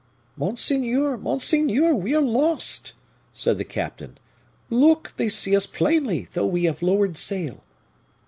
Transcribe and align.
"Monseigneur! 0.35 1.15
monseigneur! 1.15 1.93
we 1.93 2.15
are 2.15 2.23
lost!" 2.23 2.93
said 3.31 3.59
the 3.59 3.63
captain. 3.63 4.17
"Look! 4.71 5.13
they 5.17 5.29
see 5.29 5.55
us 5.55 5.67
plainly, 5.67 6.27
though 6.33 6.47
we 6.47 6.63
have 6.63 6.81
lowered 6.81 7.17
sail." 7.17 7.63